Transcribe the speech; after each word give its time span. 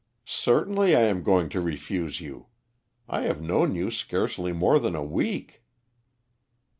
"Certainly 0.25 0.95
I 0.95 1.01
am 1.01 1.21
going 1.21 1.47
to 1.49 1.61
refuse 1.61 2.21
you. 2.21 2.47
I 3.07 3.21
have 3.25 3.39
known 3.39 3.75
you 3.75 3.91
scarcely 3.91 4.51
more 4.51 4.79
than 4.79 4.95
a 4.95 5.03
week!" 5.03 5.61